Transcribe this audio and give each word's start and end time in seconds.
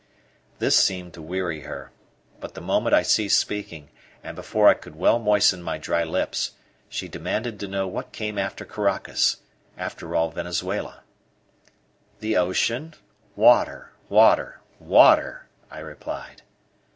This 0.57 0.75
seemed 0.75 1.13
to 1.13 1.21
weary 1.21 1.59
her; 1.61 1.91
but 2.39 2.55
the 2.55 2.59
moment 2.59 2.95
I 2.95 3.03
ceased 3.03 3.37
speaking, 3.37 3.91
and 4.23 4.35
before 4.35 4.67
I 4.67 4.73
could 4.73 4.95
well 4.95 5.19
moisten 5.19 5.61
my 5.61 5.77
dry 5.77 6.03
lips, 6.03 6.53
she 6.89 7.07
demanded 7.07 7.59
to 7.59 7.67
know 7.67 7.87
what 7.87 8.11
came 8.11 8.39
after 8.39 8.65
Caracas 8.65 9.37
after 9.77 10.15
all 10.15 10.31
Venezuela. 10.31 11.03
"The 12.19 12.35
ocean 12.35 12.95
water, 13.35 13.91
water, 14.09 14.61
water," 14.79 15.45
I 15.69 15.77
replied. 15.81 16.41